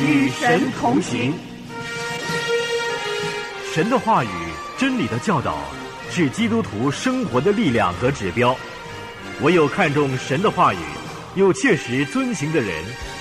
[0.00, 1.34] 与神同行。
[3.74, 4.28] 神的话语、
[4.76, 5.58] 真理的教导，
[6.10, 8.56] 是基督徒生活的力量和指标。
[9.42, 10.78] 唯有看重神的话语，
[11.34, 12.72] 又切实遵行的人，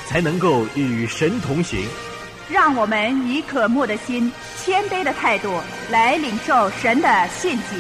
[0.07, 1.85] 才能够与神同行。
[2.49, 4.31] 让我们以渴慕的心、
[4.63, 7.75] 谦卑的态度来领受神的信息。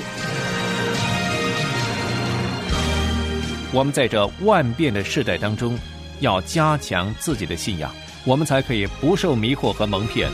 [3.71, 5.77] 我们在这万变的世代当中，
[6.19, 7.91] 要加强自己的信仰，
[8.27, 10.29] 我们才可以不受迷惑和蒙骗。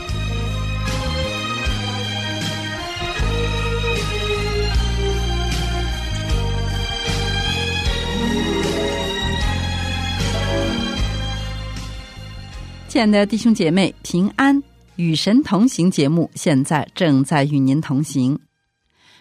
[12.88, 14.60] 亲爱的弟兄姐妹，平安！
[14.96, 18.38] 与神同行节目现在正在与您同行。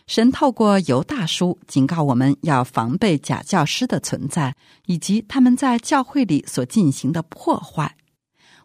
[0.06, 4.56] 神透过犹大叔警告我们要防备假教师的存在，
[4.88, 7.96] 以及他们在教会里所进行的破坏。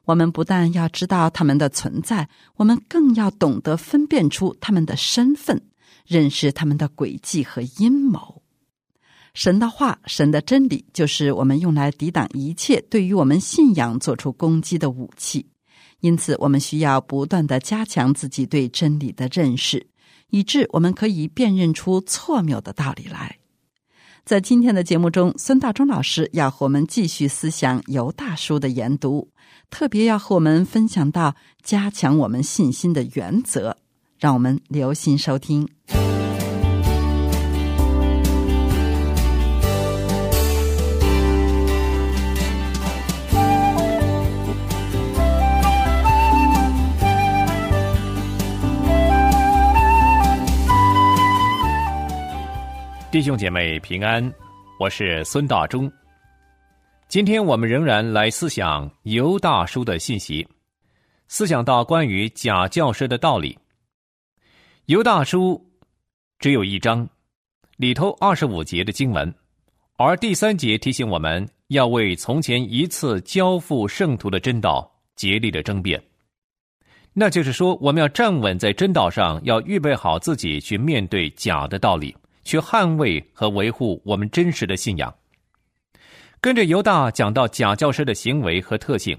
[0.09, 5.61] 我们不但要知道他们的存在，我们更要懂得分辨出他们的身份，
[6.07, 8.41] 认识他们的诡计和阴谋。
[9.35, 15.47] 神的话，神的真理，就是我们用来抵挡一切对于我们信仰做出攻击的武器。
[16.01, 19.89] 因此，我们需要不断的加强自己对真理的认识，
[20.31, 23.37] 以致我们可以辨认出错谬的道理来。
[24.25, 29.29] 在今天的节目中，孙大中老师要和我们继续思想犹大书的研读，
[29.71, 33.77] 特别要和我们分享到加强我们信心的原则。
[34.19, 35.69] 让我们留心收听。
[53.11, 54.31] 弟兄姐妹平安，
[54.79, 55.91] 我是孙大中。
[57.09, 60.47] 今天我们仍然来思想犹大叔的信息，
[61.27, 63.59] 思想到关于假教师的道理。
[64.85, 65.59] 犹大叔
[66.39, 67.09] 只有一章，
[67.79, 69.35] 里头二十五节的经文，
[69.97, 74.87] 而第三节提醒我们要为从前一次交付圣徒的真道
[75.17, 75.99] 竭力的争辩。
[77.15, 82.15] 那就是说，我们要站稳在真道上，要预备好自己去面对假的道理。
[82.45, 85.15] 去捍卫和维护我们真实的信仰。
[86.41, 89.19] 跟着犹大讲到假教师的行为和特性，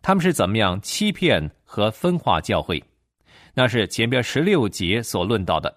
[0.00, 2.82] 他们是怎么样欺骗和分化教会，
[3.52, 5.74] 那是前边十六节所论到的。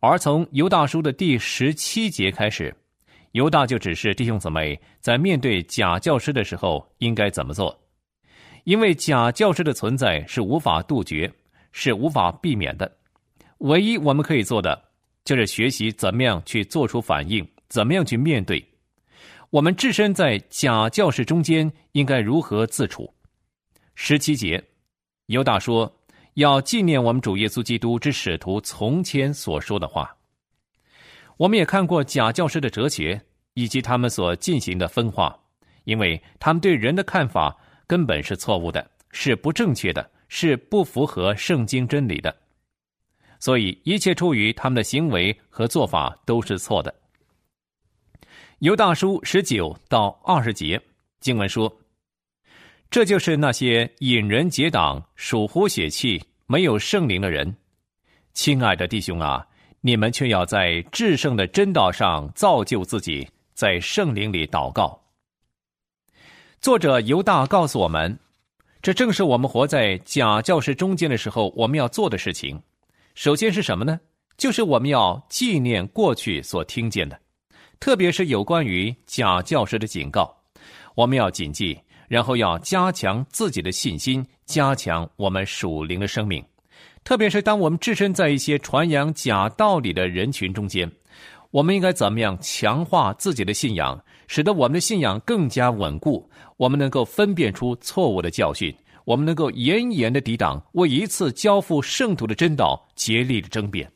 [0.00, 2.74] 而从犹大书的第十七节开始，
[3.32, 7.78] 犹大就指示弟兄姊妹在面对假教师的时候应该怎么做，
[8.64, 11.30] 因为假教师的存在是无法杜绝，
[11.70, 12.90] 是无法避免的。
[13.58, 14.88] 唯一我们可以做的。
[15.24, 18.64] 就是学习怎么样去做出反应，怎么样去面对。
[19.50, 23.14] 我们置身在假教室中间，应该如何自处？
[23.94, 24.62] 十七节，
[25.26, 25.90] 犹大说
[26.34, 30.14] 要纪念我们主耶稣基督之使徒从前所说的话。
[31.38, 33.18] 我们也看过假教师的哲学
[33.54, 35.34] 以及他们所进行的分化，
[35.84, 42.36] 因为他们对人的看法根本是错误的，是不正确的，是不符合圣经真理的。
[43.40, 46.94] 所以，一切出于他们的行为和做法都是错的。
[48.60, 50.80] 犹大书十九到二十节
[51.20, 51.72] 经文说
[52.90, 57.54] ：“这就是那些引人结党、属乎血气、没有圣灵的人。
[58.32, 59.46] 亲爱的弟兄啊，
[59.80, 65.00] 你们却要在至圣的真道上造就自己，在圣灵里祷告。”
[66.60, 68.18] 作者犹大告诉我们，
[68.82, 72.60] 这正是我们活在假教师中间的时候，我们要做的事情。
[73.14, 74.00] 首先是什么呢？
[74.36, 77.20] 就是我们要纪念过去所听见的，
[77.80, 80.34] 特别是有关于假教师的警告，
[80.94, 81.78] 我们要谨记，
[82.08, 86.44] 然后要加强自己的信心，加强我们属灵的生命。
[87.04, 90.90] 特别是当我们置身在一些传扬假道理的人群中间，
[91.50, 96.28] 我们应该怎么样强化自己的信仰，使得我们的信仰更加稳固？
[96.56, 98.74] 我们能够分辨出错误的教训。
[99.04, 103.90] 我们能够严严的抵挡，为一次交付圣徒的真道竭力的争辩。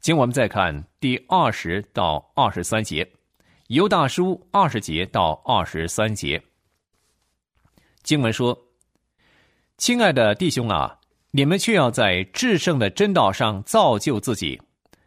[0.00, 3.06] 请我们再看第二十到二十三节，
[3.66, 6.40] 犹大书二十节到二十三节。
[8.02, 8.56] 经文说
[9.76, 10.98] ：“亲爱的弟兄啊，
[11.32, 14.58] 你们却要在至圣的真道上造就自己，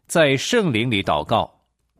[0.07, 1.51] 在圣灵里祷告，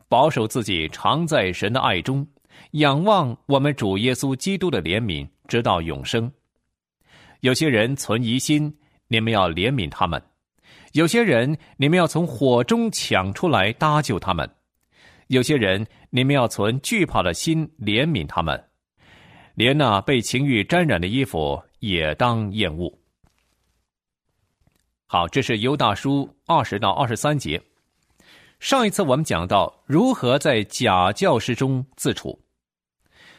[0.08, 2.24] 保守自己常在神的爱中，
[2.72, 6.30] 仰望我们主耶稣基督的怜悯，直到永生。”
[7.40, 8.72] 有些人存疑心，
[9.08, 10.20] 你们要怜悯他们；
[10.92, 14.46] 有些人，你们要从火中抢出来搭救他们；
[15.28, 18.62] 有些人，你们要存惧怕的心怜悯他们。
[19.54, 22.92] 连那被情欲沾染的衣服，也当厌恶。
[25.06, 27.60] 好，这是犹大书二十到二十三节。
[28.60, 32.38] 上一次我们讲到如何在假教师中自处，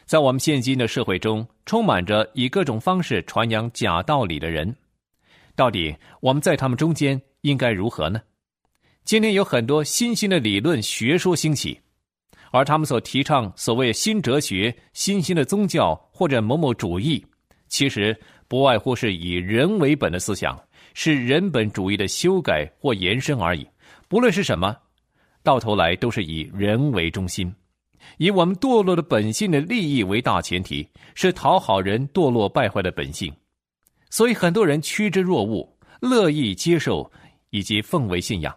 [0.06, 4.76] 在我们现今的社会中，充满着以各种方式传扬假道理的人，
[5.56, 8.22] 到底我们在他们中间应该如何呢？
[9.04, 11.78] 今天有很多新兴的理论学说兴起，
[12.52, 17.24] 而他们所提倡所谓新哲学、新兴的宗教或者某某主义，
[17.68, 18.18] 其实
[18.48, 20.58] 不外乎是以人为本的思想。
[20.96, 23.68] 是人本主义的修改或延伸而已，
[24.08, 24.78] 不论是什么，
[25.42, 27.52] 到头来都是以人为中心，
[28.18, 33.34] 以我们堕落的本性的利益为大前提，是讨好人堕落败坏的本性。
[34.12, 35.68] 所以很多人趋之若鹜，
[36.00, 37.12] 乐意接受
[37.54, 38.54] 以及奉为信仰。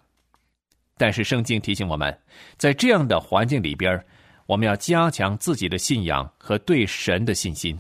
[0.96, 2.19] 但是圣经提醒我们，
[2.56, 4.04] 在这样的环境里边，
[4.46, 7.78] 我们要加强自己的信仰和对神的信心。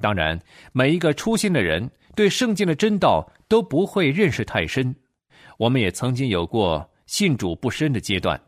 [0.00, 0.40] 当然，
[0.72, 1.90] 每一个初心的人。
[2.16, 4.96] 对圣经的真道都不会认识太深，
[5.58, 8.40] 我们也曾经有过信主不深的阶段，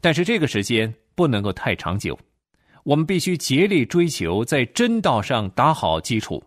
[0.00, 2.18] 但是这个时间不能够太长久，
[2.82, 6.42] 我们必须竭力追求在真道上打好基础。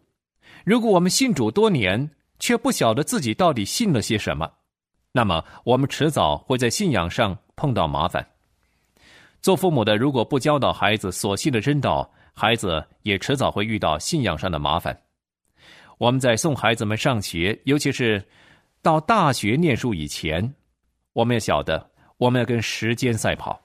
[0.66, 2.10] 如果我们信主多年，
[2.48, 4.50] 却不晓得自己到底信了些什么，
[5.12, 8.26] 那么我们迟早会在信仰上碰到麻烦。
[9.42, 14.98] 做父母的如果不教导孩子所信的真道，孩子也迟早会遇到信仰上的麻烦。
[15.98, 18.26] 我们在送孩子们上学，尤其是
[18.82, 20.56] 到大学念书以前，
[21.12, 21.86] 我们要晓得，
[22.16, 23.62] 我们要跟时间赛跑。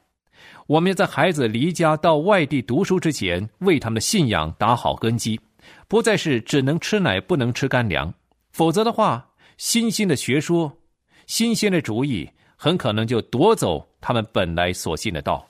[0.66, 5.40] 我们要在孩子离家到外地读书之前，为他们的信仰打好根基，
[5.86, 8.12] 不再是只能吃奶不能吃干粮。
[8.52, 10.78] 否则的话，新兴的学说、
[11.26, 15.46] 新鲜的主意，很可能就夺走他们本来所信的道。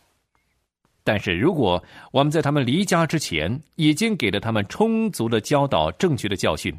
[1.04, 1.82] 但是，如果
[2.12, 6.72] 我们在他们离家之前已经给了他们充足的教导、正确的教训，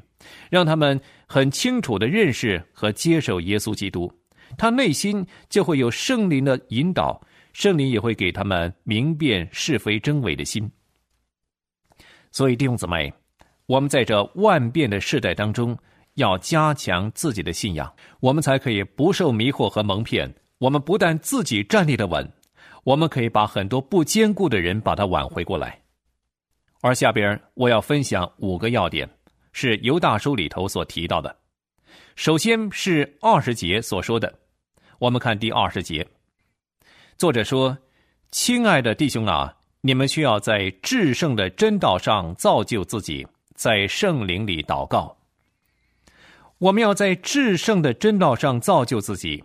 [0.49, 0.97] 让他们
[1.27, 4.09] 很清楚的认识和接受耶稣基督，
[4.57, 7.21] 他内心就会有圣灵的引导，
[7.51, 10.71] 圣灵也会给他们明辨是非真伪的心。
[12.31, 13.13] 所以弟兄姊妹，
[13.65, 15.77] 我们在这万变的世代当中，
[16.15, 20.33] 要加强自己的信仰，我们才可以不受迷惑和蒙骗。
[20.59, 22.31] 我们不但自己站立的稳。
[22.83, 25.79] 我们可以把很多不坚固的人把它挽回过来，
[26.81, 29.09] 而下边我要分享五个要点，
[29.53, 31.33] 是犹大书里头所提到的。
[32.17, 34.37] 首先是二十节所说的，
[34.99, 36.05] 我们看第二十节，
[37.17, 37.77] 作者说
[38.31, 43.25] ：“亲爱的弟兄啊，你们需要在至圣的真道上造就自己，
[43.55, 45.17] 在圣灵里祷告。
[46.63, 49.43] 我们要在至圣的真道上造就自己。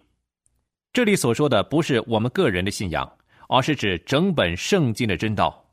[0.93, 3.11] 这里所说的不是我们个人的信仰。”
[3.51, 5.65] 而是指整本圣经的真道，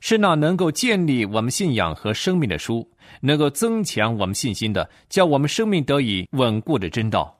[0.00, 2.86] 是那能够建立我们信仰和生命的书，
[3.22, 7.34] 能够增强我们信心的，叫我们生命得以稳固的真道。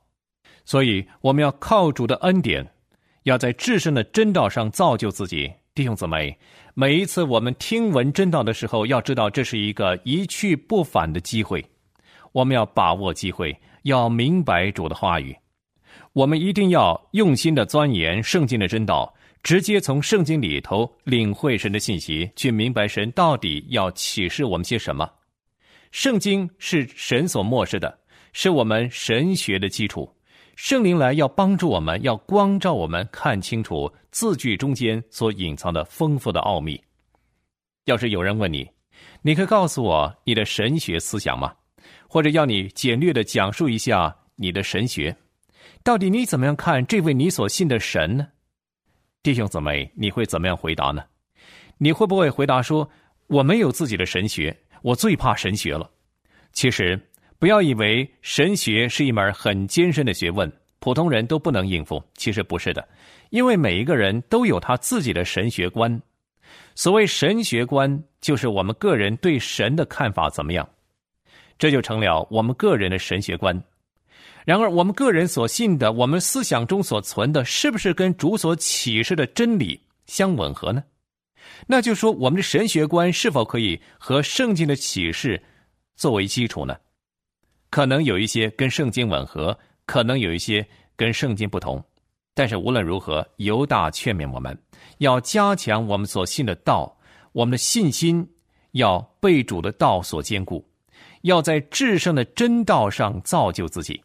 [0.64, 2.66] 所以，我们要靠主的恩典，
[3.24, 5.52] 要在至圣的真道上造就自己。
[5.74, 6.34] 弟兄姊妹，
[6.72, 11.62] 每一次我们听闻真道的时候，要知道这是一个一去不返的机会，
[12.32, 15.36] 我们要把握机会，要明白主的话语。
[16.12, 19.14] 我们一定要用心的钻研圣经的真道。
[19.42, 25.10] 直接从圣经里头领会神的信息，去明白神到底要启示我们些什么。
[25.90, 27.98] 圣经是神所漠视的，
[28.32, 30.08] 是我们神学的基础。
[30.54, 36.80] 圣灵来要帮助我们，要光照我们，看清楚字句中间所隐藏的丰富的奥秘。
[37.86, 38.70] 要是有人问你，
[39.22, 41.52] 你可以告诉我你的神学思想吗？
[42.12, 45.16] 或者要你简略的讲述一下你的神学，
[45.82, 48.28] 到底你怎么样看这位你所信的神呢？
[49.22, 51.02] 弟兄姊妹，你会怎么样回答呢？
[51.78, 52.86] 你会不会回答说
[53.28, 55.90] ：“我没有自己的神学，我最怕神学了。”
[56.52, 57.00] 其实，
[57.38, 62.04] 不要以为神学是一门很艰深的学问，普通人都不能应付。
[62.12, 62.86] 其实不是的，
[63.30, 66.02] 因为每一个人都有他自己的神学观。
[66.74, 70.68] 所谓神学观，就是我们个人对神的看法怎么样，
[71.62, 73.62] 这就成了我们个人的神学观。
[74.44, 80.82] 然而，我们个人所信的，我们思想中所存的，是不是跟主所启示的真理相吻合呢？
[81.68, 85.40] 那就说，我们的神学观是否可以和圣经的启示
[85.94, 86.76] 作为基础呢？
[87.70, 90.66] 可能有一些跟圣经吻合，可能有一些
[90.96, 91.80] 跟圣经不同。
[92.34, 94.60] 但是无论如何，犹大劝勉我们
[94.98, 96.98] 要加强我们所信的道，
[97.30, 98.28] 我们的信心
[98.72, 100.68] 要被主的道所坚固，
[101.22, 104.00] 要在至圣的真道上造就自己。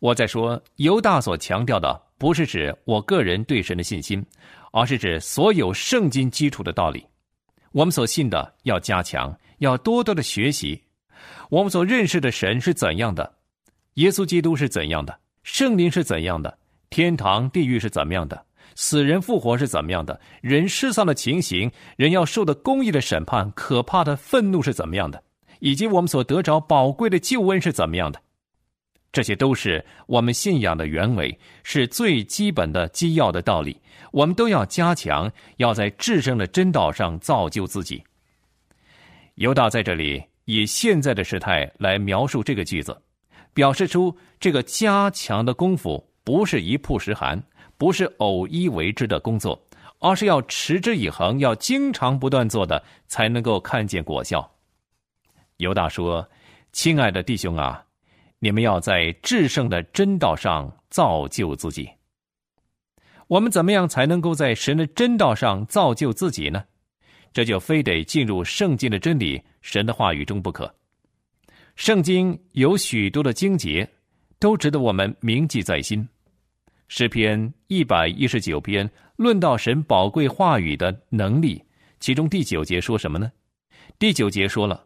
[0.00, 4.24] 我在说，犹大所强调的不是指我个人对神的信心，
[4.72, 7.06] 而是指所有圣经基础的道理。
[7.72, 10.80] 我们所信的要加强，要多多的学习。
[11.50, 13.34] 我们所认识的神是怎样的？
[13.94, 15.18] 耶稣基督是怎样的？
[15.42, 16.58] 圣灵是怎样的？
[16.90, 18.44] 天堂、地狱是怎么样的？
[18.76, 20.20] 死人复活是怎么样的？
[20.40, 25.22] 人世上的情形，人要受的公义的审判，可怕的愤怒是怎么样的？
[25.64, 28.20] 以及我们所得着宝贵的救恩是怎么样的？
[29.10, 33.80] 这些都是我们信仰的原委，是最基本的基要的道理。
[34.12, 38.04] 我们都要加强，要在至圣的真道上造就自己。
[39.36, 42.94] 犹大在这里以现在的时态来描述这个句子，
[43.54, 47.42] 表示出这个加强的功夫不是一曝十寒。
[47.78, 49.60] 不是偶一为之的工作，
[49.98, 54.53] 而是要持之以恒，要经常不断做的，才能够看见果效。
[55.58, 56.28] 犹大说
[56.72, 57.84] ：“亲爱的弟兄啊，
[58.38, 61.88] 你们要在至圣的真道上造就自己。
[63.28, 66.64] 我们怎么样才能够在神的真道上造就自己呢？
[67.32, 70.72] 这就非得进入圣经的真理、神的话语中不可。
[71.76, 73.88] 圣经有许多的经节，
[74.38, 76.06] 都值得我们铭记在心。”
[76.86, 81.62] 诗篇一百一十九篇论到神宝贵话语的能力，
[81.98, 83.32] 其中第九节说什么呢？
[83.98, 84.84] 第九节说了，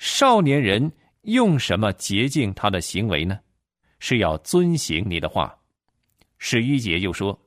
[0.00, 0.90] 少年人
[1.24, 3.38] 用什么洁净他的行为呢？
[3.98, 5.54] 是要遵行你的话。
[6.38, 7.38] 十一节又说，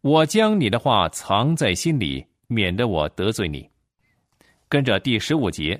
[0.00, 3.68] 我将你的话藏在心里，免得我得罪你。
[4.66, 5.78] 跟着第十五节，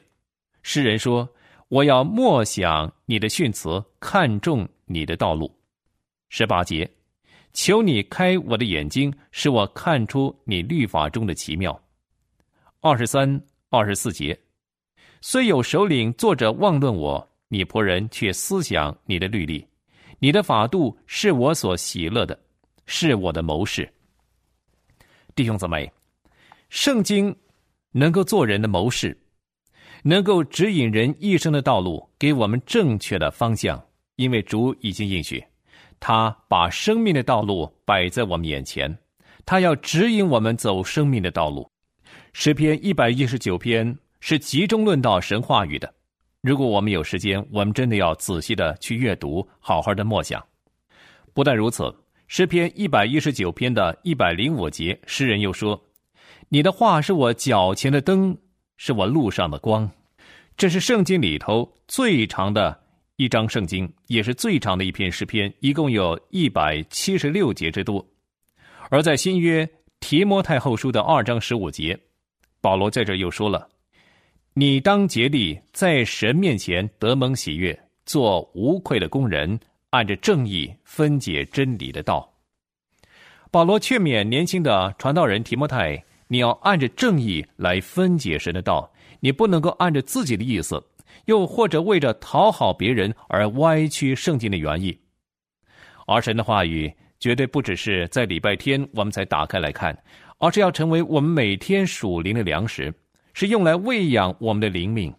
[0.63, 1.27] 诗人说，
[1.69, 5.51] 我要默想你的训词，看重你的道路。
[6.29, 6.89] 十八节。
[7.55, 11.83] 求你开我的眼睛，使我看出你律法中的奇妙。
[12.81, 14.39] 二十三、二十四节，
[15.23, 19.67] 虽有首领坐着妄论我，你仆人却思想你的律例。
[20.19, 22.39] 你的法度是我所喜乐的，
[22.87, 23.91] 是我的谋士。
[25.35, 25.91] 弟兄姊妹，
[26.71, 27.35] 圣经
[27.93, 29.17] 能够做人的谋士，
[30.03, 33.83] 能够指引人一生的道路，给我们正确的方向，
[34.17, 35.43] 因为主已经应许。
[35.99, 38.99] 他把生命的道路摆在我们眼前，
[39.45, 41.71] 他要指引我们走生命的道路。
[42.33, 45.93] 诗篇一百一十九篇是集中论到神话语的。
[46.43, 50.43] 如果我们有时间，我们真的要仔细的去阅读，好好的默想。
[51.35, 51.95] 不但如此，
[52.29, 55.81] 诗篇一百一十九篇的一百零五节，诗人又说
[56.49, 58.37] ：“你的话是我脚前的灯，
[58.77, 59.91] 是我路上的光。”
[60.57, 62.79] 这是圣经里头最长的。
[63.17, 68.07] 一章圣经也是最长的一篇诗篇，一共有一百七十六节之多。
[68.89, 69.69] 而在新约
[70.01, 71.99] 提摩太后书的二章十五节，
[72.63, 73.69] 保罗在这又说了
[74.55, 79.59] ：“你当竭力在神面前得蒙喜悦，做无愧的工人，
[79.91, 82.31] 按着正义分解真理的道。”
[83.51, 90.83] 保罗劝勉年轻的传道人提摩太：“你要按着正义来分解神的道，你不能够按着自己的意思。”
[91.27, 94.97] 又或者为着讨好别人而歪曲圣经的原意，
[96.07, 99.97] 而神的话语绝对不只是在礼拜天我们才打开来看，
[100.39, 102.95] 而是要成为我们每天属灵的粮食，
[103.35, 105.15] 是用来喂养我们的灵命。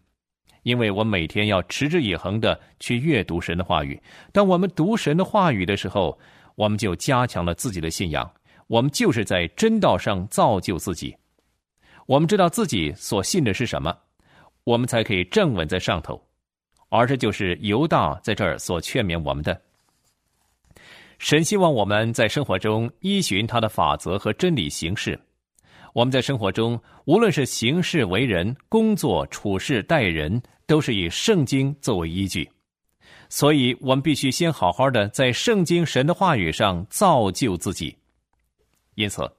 [0.63, 3.99] 因为我每天要持之以恒的去阅读神的话语，
[4.31, 6.17] 当我们读神的话语的时候，
[6.55, 8.31] 我们就加强了自己的信仰，
[8.67, 11.15] 我们就是在真道上造就自己。
[12.05, 13.97] 我们知道自己所信的是什么。
[14.63, 16.21] 我们才可以站稳在上头，
[16.89, 19.59] 而这就是犹大在这儿所劝勉我们的。
[21.17, 25.19] 神希望我们在生活中依循他的法则和真理行事。
[25.93, 32.49] 我们在生活中，无论是行事为人、工作处事待人，都是以圣经作为依据。
[33.29, 37.95] 所以，我们必须先好好的在圣经神的话语上造就自己。
[38.95, 39.29] 因此，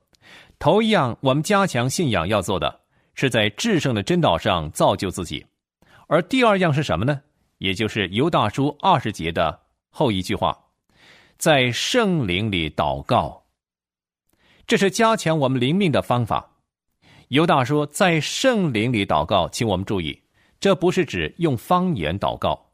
[0.59, 2.81] 头一样，我们加强信仰要做的。
[3.15, 5.45] 是在至圣的真道上造就自己，
[6.07, 7.21] 而第二样是什么呢？
[7.59, 10.59] 也就是犹大书二十节的后一句话，
[11.37, 13.42] 在圣灵里祷告。
[14.67, 16.49] 这是加强我们灵命的方法。
[17.29, 20.19] 犹大说，在圣灵里祷告，请我们注意，
[20.61, 22.71] 这不是指用方言祷告，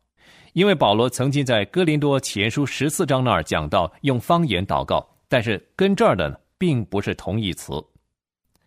[0.52, 7.73] 因为保罗曾经在哥林多前书十四章那儿讲到用方言祷告，但是跟这儿的并不是同义词。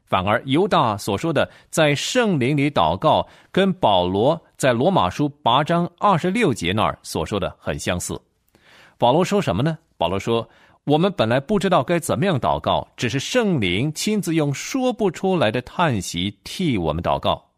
[0.06, 8.20] 反而犹大所说的在圣灵里祷告，跟保罗在罗马书八章二十六节那儿所说的很相似。
[8.98, 9.78] 保罗说什么呢？
[9.98, 10.48] 保罗说
[10.86, 17.52] ：“我们本来不知道该怎么样祷告，只是圣灵亲自用说不出来的叹息替我们祷告。”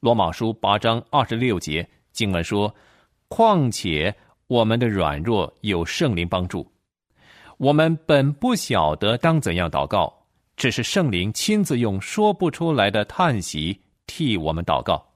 [0.00, 2.74] 罗马书八章二十六节经文说
[3.28, 4.14] ：“况且
[4.46, 6.66] 我们的软弱有圣灵帮助，
[7.58, 10.14] 我们本不晓得当怎样祷告。”
[10.56, 15.06] 只是圣灵亲自用说不出来的叹息替我们祷告。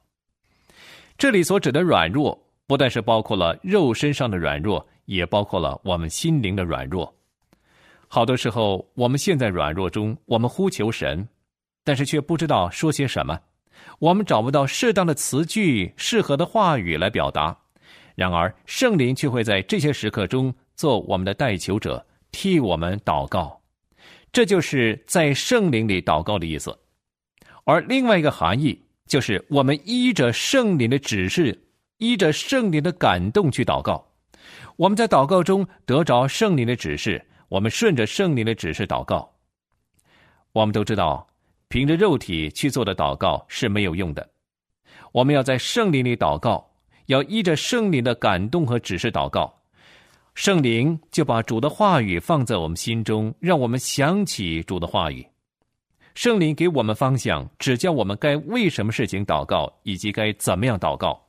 [1.18, 7.12] 这里所指的软弱，不但是包括了肉身上的软弱，也包括了我们心灵的软弱。
[8.14, 11.26] 好多时候，我们陷在软弱中，我们呼求神，
[11.82, 13.40] 但是却不知道说些什么，
[14.00, 17.56] 我们找不到适当的词句、适合的话语来表达。
[18.14, 23.58] 然而，圣灵却会在这些时刻中做我们的代求者，替我们祷告。
[24.30, 26.78] 这就是在圣灵里祷告的意思。
[27.64, 31.58] 而另外一个含义，就是我们依着圣灵的指示，
[31.96, 34.06] 依着圣灵的感动去祷告。
[34.76, 39.30] 我们在祷告中得着圣灵的指示，我们顺着圣灵的指示祷告。
[40.52, 41.26] 我们都知道，
[41.68, 44.26] 凭着肉体去做的祷告是没有用的。
[45.12, 46.66] 我们要在圣灵里祷告。
[47.06, 49.52] 要依着圣灵的感动和指示祷告，
[50.34, 55.26] 圣灵就把主的话语放在我们心中，让我们想起主的话语。
[56.14, 61.20] 圣灵给我们方向，指教我们该为什么事情祷告，以及该怎么样祷告。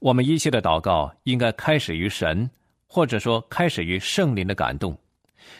[0.00, 2.50] 我们一切的祷告应该开始于神，
[2.92, 4.94] 或者说开始于圣灵的感动。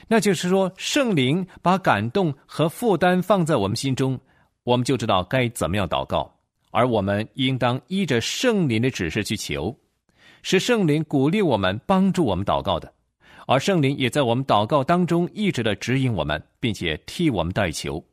[0.06, 4.20] 那就是说，圣灵把感动和负担放在我们心中，
[4.64, 6.30] 我们就知道该怎么样祷告。
[6.70, 9.74] 而我们应当依着圣灵的指示去求，
[10.42, 12.92] 是圣灵鼓励我们、帮助我们祷告的，
[13.46, 18.04] 而圣灵也在我们祷告当中一直的指引我们，并且替我们代求。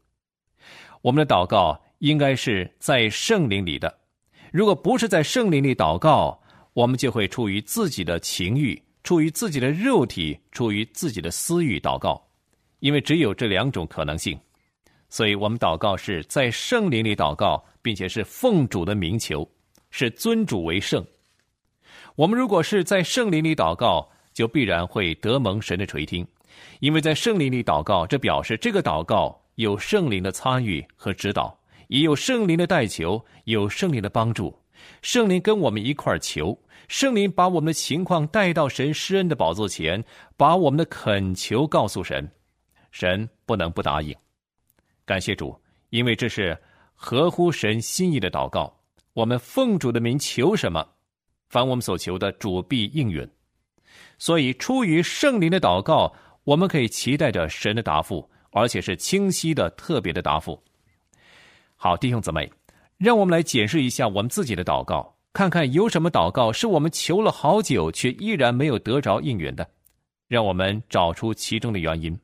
[1.01, 3.93] 我们的祷告应该是在圣灵里的，
[4.53, 6.41] 如果不是在圣灵里祷告，
[6.73, 12.21] 我们就会出于自己的情欲、出于自己的肉体、出于自己的私欲祷告，
[12.79, 14.39] 因为只有这两种可能性。
[15.09, 19.49] 所以，我们祷告是在圣灵里祷告，并且是奉主的名求，
[19.89, 21.03] 是尊主为圣。
[22.15, 26.27] 我们如果是在圣灵里祷告，就必然会得蒙神的垂听，
[26.79, 34.58] 因为在圣灵里祷告，这表示这个祷告有圣灵的参与和指导，也有圣灵的代求，有圣灵的帮助。
[35.01, 40.03] 圣灵跟我们一块求，圣灵把我们的情况带到神施恩的宝座前，
[40.35, 42.29] 把我们的恳求告诉神，
[42.91, 44.15] 神不能不答应。
[45.05, 46.57] 感谢主，因为这是
[46.93, 48.75] 合乎神心意的祷告。
[49.13, 50.87] 我们奉主的名求什么，
[51.49, 53.27] 凡我们所求的，主必应允。
[54.17, 60.61] 所以，出于圣灵的祷告，我们可以期待着神的答复，而且是清晰的、特别的答复。
[61.75, 62.51] 好，弟兄姊妹，
[62.99, 69.65] 让我们来检视一下我们自己的祷告，看看有什么祷告是我们求了好久却依然没有得着应允的，
[70.27, 72.19] 让我们找出其中的原因。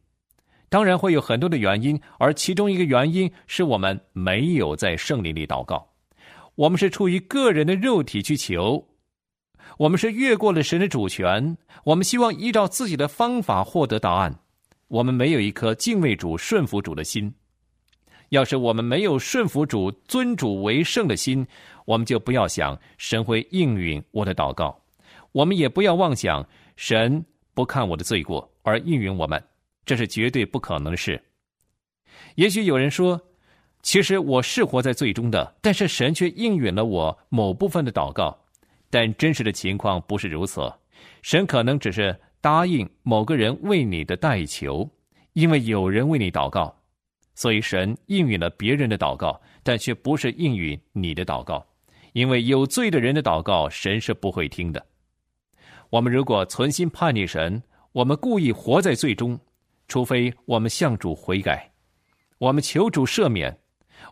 [0.67, 5.87] 当然会有很多的原因，而其中一个原因是我们没有在圣灵里祷告，
[6.55, 8.85] 我们是出于个人的肉体去求，
[9.77, 14.41] 我们是越过了神的主权，我们希望依照自己的方法获得答案，
[14.89, 17.33] 我们没有一颗敬畏主、顺服主的心。
[18.29, 21.45] 要是我们没有顺服主、尊主为圣的心，
[21.85, 24.79] 我们就不要想神会应允我的祷告，
[25.31, 29.41] 我们也不要妄想神不看我的罪过而应允我们。
[29.85, 31.21] 这是绝对不可能的事。
[32.35, 33.21] 也许有人说
[33.83, 38.35] ：“其实我是活在罪中的，但是神却应允了我某部分的祷告。”
[38.89, 40.73] 但真实的情况不是如此。
[41.21, 44.89] 神可能只是答应某个人为你的代求，
[45.33, 46.75] 因为有人为你祷告，
[47.35, 51.63] 所以神应允了别人的祷告，但却不是应允你的祷告，
[52.13, 54.83] 因为有罪的人的祷告，神是不会听的。
[55.91, 59.39] 我们如果存心叛逆神，我们故意活在罪中。
[59.87, 61.71] 除非我们向主悔改，
[62.39, 63.55] 我们求主赦免，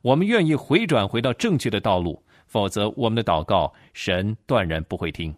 [0.04, 5.36] 我们愿意回转回到正确的道路，否则我们的祷告神断然不会听。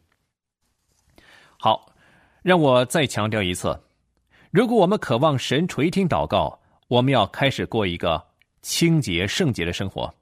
[1.57, 1.93] 好，
[2.41, 3.79] 让我再强调一次：
[4.51, 8.23] 如果我们渴望神垂听祷告，我们要开始过一个
[8.61, 10.13] 清洁圣洁的生活，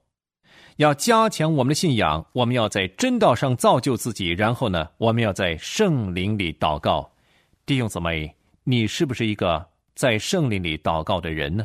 [0.76, 7.10] 要加强我们的信仰，我们要在真道上造就自己，然后呢，我们要在圣灵里祷告。
[7.66, 9.66] 弟兄姊妹，你是不是一个？
[9.94, 11.64] 在圣灵里祷告的人呢？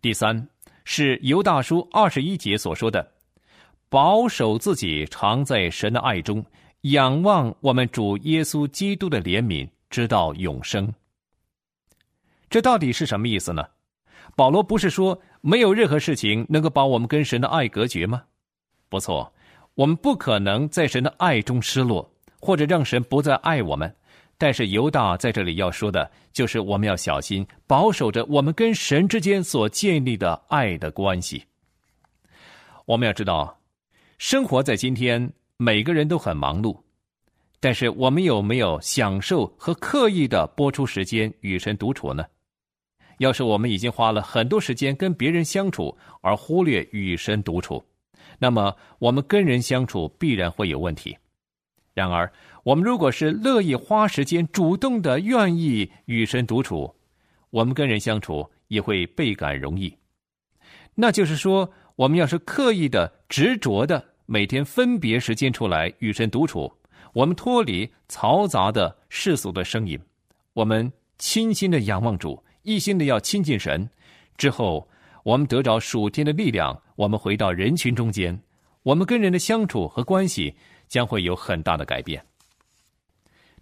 [0.00, 0.48] 第三
[0.84, 3.12] 是犹大书二十一节所说的
[3.90, 6.42] ：“保守自己，常在神的爱中，
[6.80, 10.90] 仰望我们主耶稣基督的怜悯，直到永生。”
[12.48, 13.62] 这到底是什么意思呢？
[14.36, 18.22] 保罗不是说没有任何事情能够把我们跟神的爱隔绝吗？
[18.88, 19.32] 不错，
[19.74, 23.94] 我们不可能在神的爱中失落，或者让神不再爱我们。
[24.38, 31.44] 但是犹大在这里要说的，就是我们要小心保守着我们跟神之间所建立的爱的关系。
[32.86, 33.60] 我们要知道，
[34.16, 36.76] 生活在今天，每个人都很忙碌，
[37.60, 42.24] 但是我们有没有享受和刻意的播出时间与神独处呢？
[43.20, 47.84] 要是我们已经花了很多时间跟别人相处，而忽略与神独处，
[48.38, 51.14] 那么我们跟人相处必然会有问题。
[51.92, 56.90] 然而，我们如果是乐意花时间、主动的愿意与神独处，
[57.50, 59.94] 我们跟人相处也会倍感容易。
[60.94, 66.72] 那就是说，我们要是刻意的、执着的每天分别时间出来与神独处，
[67.12, 70.00] 我们脱离嘈杂的世俗的声音，
[70.54, 73.88] 我们倾心的仰望主，一心的要亲近神，
[74.36, 74.88] 之后
[75.24, 78.40] 我们得着属天的力量，我们回到人群中间，
[78.82, 80.54] 我们跟人的相处和关系
[80.88, 82.24] 将会有很大的改变。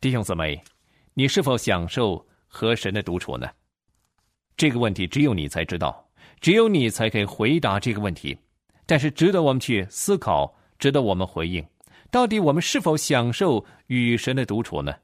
[0.01, 0.63] 弟兄姊妹，
[1.15, 3.49] 你是否享受和神的独处呢？
[4.57, 6.05] 这个问题只有你才知道。
[6.41, 8.39] 只有你才可以回答这个问题，
[8.87, 11.65] 但是值得我们去思考，值得我们回应。
[12.13, 14.95] 到底我们是否享受与神的独处呢？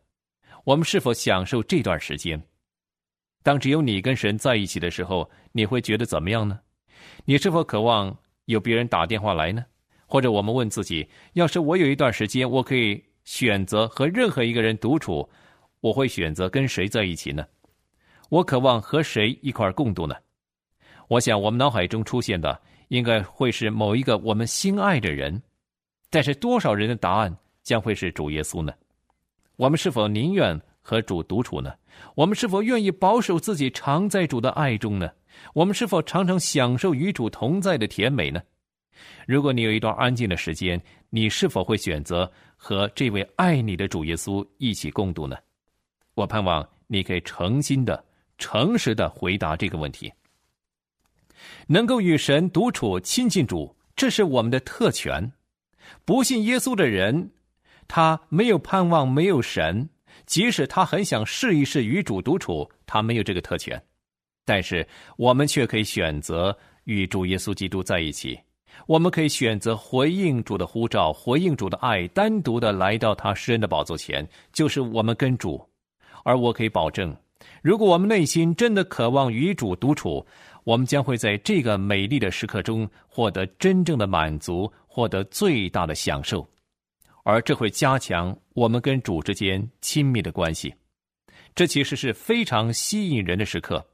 [0.62, 2.40] 我们是否享受这段时间？
[3.44, 6.58] 当只有你跟神在一起的时候，你会觉得怎么样呢？
[7.26, 9.62] 你是否渴望有别人打电话来呢？
[10.06, 15.28] 或者我们问自己：要是我有一段时间，我可以选择和任何一个人独处，
[15.80, 17.46] 我会选择跟谁在一起呢？
[18.30, 20.16] 我渴望和谁一块共度呢？
[21.08, 25.42] 我想，我们脑海中出现的应该会是某一个我们心爱的人，
[26.08, 28.72] 但是多少人的答案将会是主耶稣呢？
[29.56, 31.72] 我们是否宁愿和主独处呢？
[32.14, 35.10] 我们是否愿意保守自己常在主的爱中呢？
[35.54, 38.42] 我们是否常常享受与主同在的甜美呢？
[39.26, 45.36] 如果你有一段安静的时间，你是否会选择和这位爱你的主耶稣一起共度呢？
[46.14, 48.04] 我盼望你可以诚心的、
[48.36, 50.12] 诚实的回答这个问题。
[51.66, 55.32] 能够与神独处、亲近主，这是我们的特权。
[56.04, 57.30] 不信耶稣的人，
[57.88, 59.88] 他没有盼望，没有神。
[60.26, 63.80] 即使他很想试一试与主独处，他没有这个特权。
[64.44, 68.38] 但是我们却可以选择与主耶稣基督在一起。
[68.86, 75.64] 我们可以选择回应主的呼召，回应主的爱，单独的来到他施恩的宝座前，就是我们跟主。
[76.24, 77.14] 而我可以保证，
[77.62, 80.26] 如果我们内心真的渴望与主独处，
[80.64, 86.46] 我们将会在这个美丽的时刻中获得真正的满足，获得最大的享受，
[87.24, 90.72] 而这会加强我们跟主之间亲密的关系。
[91.56, 93.84] 这其实是非常吸引人的时刻。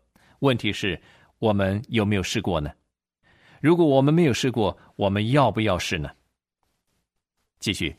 [0.41, 1.01] 问题是，
[1.39, 2.71] 我们有没有试过呢？
[3.61, 6.11] 如果我们没有试过，我们要不要试呢？
[7.59, 7.95] 继续，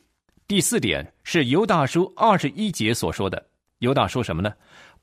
[0.46, 3.44] 第四点是犹大书二十一节所说的。
[3.78, 4.52] 犹大说什么呢？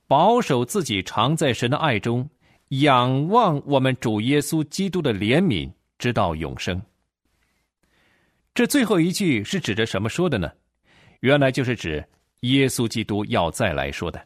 [0.08, 2.30] 保守自己常在神的爱中。
[2.70, 6.80] 仰望我们主耶稣基督的怜悯，直到永生。
[8.54, 10.52] 这最后一句是指着什么说的呢？
[11.22, 12.04] 原来就是指
[12.42, 14.22] 耶稣基督要再来说的。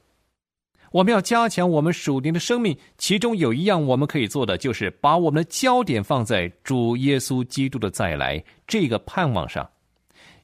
[0.91, 9.67] 我们要加强我们属灵的生命，其中有一样我们可以做的，就是把我们的焦点放在主耶稣基督的再来这个盼望上，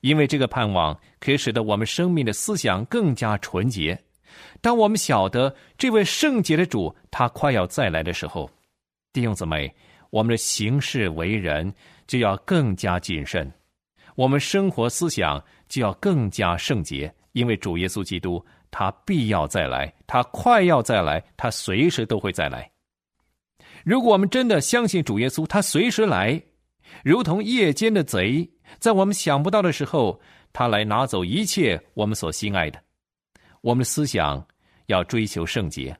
[0.02, 4.00] 因为这个盼望可以使得我们生命的思想更加纯洁。
[4.60, 8.50] 当我们晓得这位圣洁的主他快要再来的时候，
[9.14, 9.72] 弟兄姊妹，
[10.10, 11.72] 我们的行事为人
[12.08, 13.52] 就要更加谨慎，
[14.20, 22.70] 我们生活思想就要更加圣洁，因为主耶稣基督他必要再来，他快要再来，他随时都会再来。
[23.86, 26.44] 如果我们真的相信主耶稣，他随时来，
[27.02, 28.46] 如同夜间的贼，
[28.78, 30.20] 在我们想不到的时候，
[30.52, 32.78] 他来拿走一切我们所心爱的。
[33.62, 34.46] 我们思想
[34.88, 35.98] 要追求圣洁，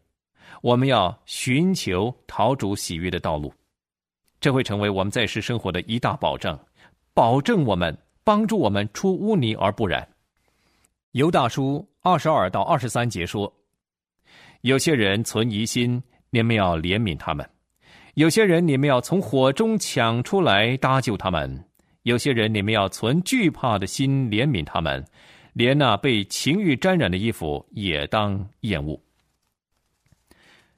[0.62, 3.54] 我们要寻求讨主喜悦的道路，
[4.42, 6.60] 这会成为我们在世生活的一大保障，
[7.14, 7.98] 保证我们
[8.30, 10.08] 帮助我们出污泥而不染。
[11.14, 13.52] 犹大书二十二到二十三节说
[14.62, 17.44] ：“有些人存疑心，你们要怜悯他们；
[18.14, 21.50] 有些人你们要从火中抢出来搭救他们；
[22.04, 25.04] 有些人你们要存惧怕的心怜悯他们。”
[25.54, 29.02] 连那被情欲沾染的衣服也当厌恶。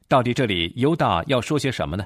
[0.08, 2.06] 到底这里犹大要说些什么呢？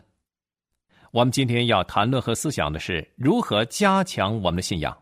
[1.11, 4.97] 我们今天要谈论和思想的是如何加强我们的信仰。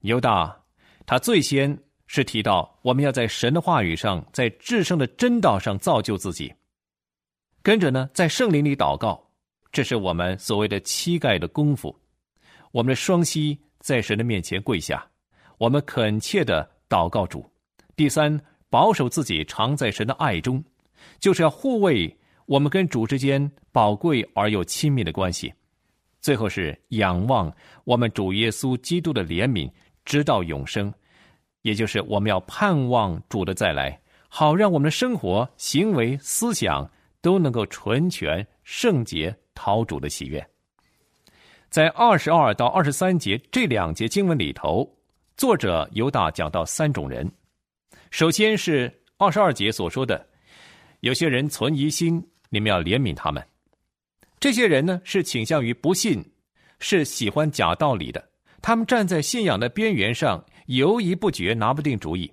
[0.00, 0.64] 犹大
[1.04, 6.52] 他最先是提到我们要在神的话语上，在至圣的真道上造就自己。
[7.62, 9.30] 跟着呢，在圣灵里祷告，
[9.72, 11.96] 这是我们所谓的膝盖的功夫。
[12.72, 15.04] 我们的双膝在神的面前跪下。
[15.58, 17.48] 我们恳切的祷告主，
[17.96, 20.62] 第三，保守自己常在神的爱中，
[21.18, 25.52] 就是要护卫我们跟主之间宝贵而又亲密的关系。
[26.20, 27.50] 最后是仰望
[27.84, 29.70] 我们主耶稣基督的怜悯，
[30.06, 30.90] 直到永生，
[31.62, 36.90] 也就是我们要盼望主的再来，好让我们的生活、行为、思想
[37.20, 40.48] 都能够纯全、圣洁、讨主的喜悦。
[41.68, 44.88] 在二十二到二十三节这两节经文里头，
[45.36, 47.30] 作者犹大讲到三种人。
[48.10, 50.24] 首先是二十二节所说的，
[51.00, 53.44] 有些人存疑心，你们要怜悯他们。
[54.38, 56.24] 这些人呢，是倾向于不信，
[56.78, 58.24] 是喜欢假道理的。
[58.66, 62.28] 他们站在信仰的边缘上，犹疑不决，拿不定主意。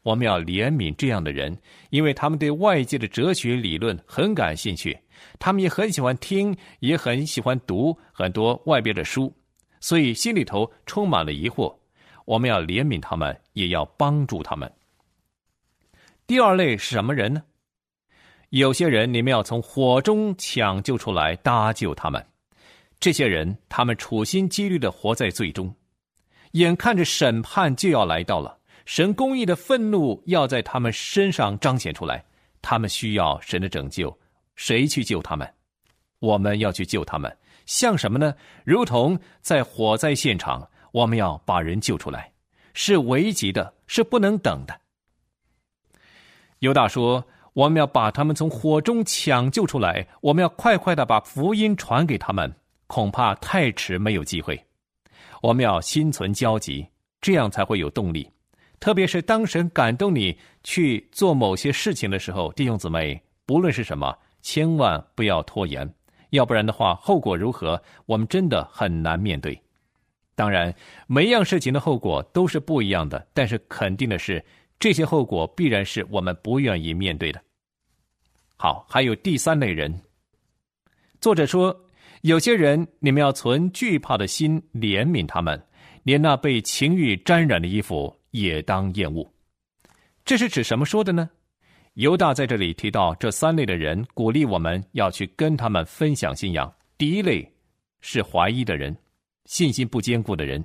[0.00, 1.54] 我们要怜悯这样的人，
[1.90, 4.98] 因为他们对外界的哲学理论很感兴趣，
[5.38, 9.30] 他们也很喜欢听，也很喜欢读很多外边的书，
[9.78, 11.76] 所以心里头充满了疑惑。
[12.24, 14.72] 我们要怜悯他们，也要帮助他们。
[16.26, 17.42] 第二类是什么人呢？
[18.48, 22.26] 有些人你们要从火中抢救出来，搭救他们。
[22.98, 25.74] 这些人他们处心积虑的活在罪中，
[26.52, 32.24] 眼看着审判就要来到了，神公义的愤怒要在他们身上彰显出来，
[32.62, 34.16] 他们需要神的拯救。
[34.54, 35.46] 谁去救他们？
[36.18, 37.36] 我们要去救他们。
[37.66, 38.34] 像什么呢？
[38.64, 42.32] 如同在火灾现场，我们要把人救出来，
[42.72, 44.80] 是危急的，是不能等的。
[46.60, 52.56] 犹大说：“我们要把他们从火中抢救出来，我们要快快的把福音传给他们。
[52.86, 54.60] 恐怕太迟，没有机会。
[55.42, 56.86] 我们要心存焦急，
[57.20, 58.28] 这样才会有动力。
[58.80, 65.88] 特别是当神感动你去做某些事情的时候，弟兄姊妹，不论是什么，千万不要拖延，
[66.30, 69.60] 要不然的话，后果如何，我们真的很难面对。
[70.34, 70.74] 当然，
[71.06, 74.44] 每一样事情的后果都是不一样的，但是肯定的是。”
[74.78, 77.40] 这些后果必然是我们不愿意面对的。
[78.58, 79.98] 好，还有第三类人。
[81.18, 81.74] 作者说，
[82.26, 85.64] 有些人你们要存惧怕的心怜悯他们，
[86.02, 89.32] 连那被情欲沾染的衣服也当厌恶。
[90.24, 91.30] 这是指什么说的呢？
[91.94, 96.74] 犹大在这里提到这三类的人，鼓励我们要去跟他们分享信仰。
[96.98, 97.48] 第一类
[98.00, 98.96] 是怀疑的人，
[99.44, 100.60] 信心不坚固的人；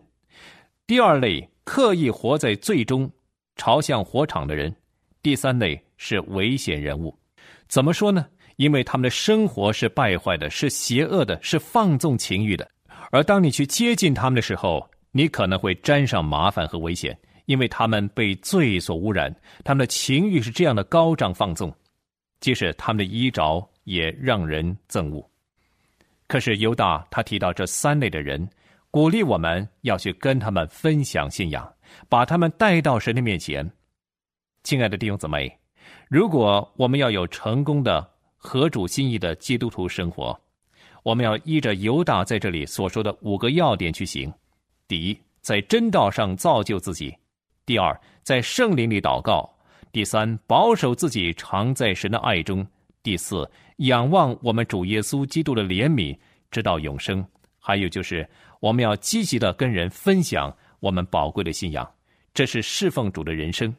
[0.88, 3.08] 第二类刻意活在最终。
[3.56, 4.76] 朝向火场的人，
[5.22, 7.16] 第三类是危险人物。
[7.68, 8.26] 怎么说呢？
[8.56, 12.70] 因为他们的生活是败坏的，是邪恶的，是放纵情欲的。
[13.12, 19.34] 而当你去接近他们的时候，你可能会沾上麻烦和危险，因为他们被罪所污染，
[19.64, 21.74] 他们的情欲是这样的高涨放纵，
[22.40, 25.30] 即使他们的衣着也让人憎恶。
[26.28, 28.50] 可是犹大他提到这三类的人，
[28.90, 31.72] 鼓励我们要去跟他们分享信仰。
[32.08, 33.70] 把他们带到神的面前，
[34.64, 35.60] 亲爱的弟兄姊妹，
[36.08, 38.10] 如果我们要有成功的
[38.44, 40.38] 合主心意的基督徒生活，
[41.04, 44.34] 我们要依着犹大在这里所说的五个要点去行：
[44.88, 47.16] 第一，在真道上造就自己；
[47.68, 49.48] 第二，在圣灵里祷告；
[49.92, 52.66] 第三，保守自己常在神的爱中；
[53.04, 56.18] 第四，仰望我们主耶稣基督的怜悯，
[56.50, 57.24] 直到永生；
[57.60, 58.28] 还有就是，
[58.60, 60.52] 我们要积极的跟人分享。
[60.80, 61.88] 我们宝贵的信仰，
[62.34, 63.72] 这是侍奉主的人生。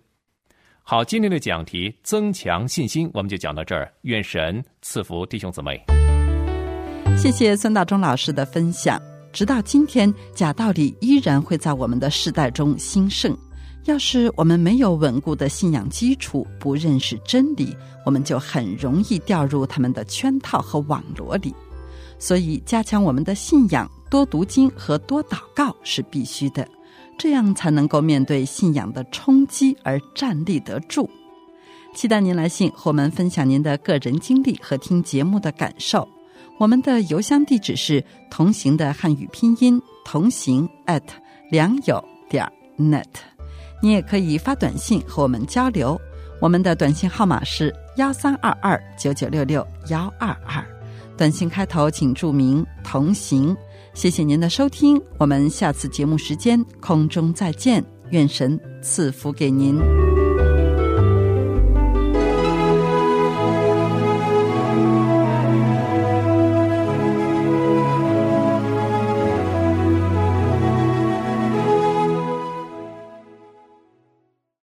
[0.85, 3.90] 好，今天的讲题增强信心，我们就讲到这儿。
[4.03, 5.81] 愿神赐福弟兄姊妹。
[7.16, 9.01] 谢谢孙大中老师的分享。
[9.33, 13.35] 直到今天，假道理依然会在我们的世代中兴盛。
[13.85, 21.55] 要是我们没有稳固的信仰基础，不认识真理，我们就很容易掉入他们的圈套和网罗里。
[22.18, 26.66] 所以，加强我们的信仰，多读经和多祷告是必须的。
[27.18, 31.09] 这样才能够面对信仰的冲击而站立得住。
[31.94, 36.09] 期待您来信和我们分享您的个人经历和听节目的感受。
[36.59, 41.03] 我们的邮箱地址是同行的汉语拼音同行 at
[41.51, 43.05] 良友点 net。
[43.83, 46.01] 你也可以发短信和我们交流。
[46.40, 50.64] 我们的短信号码是幺三二二九九六六幺二二。
[51.16, 53.57] 短信开头请注明同行。
[53.94, 59.78] 谢谢您的收听，我们下次节目时间空中再见，愿神赐福给您。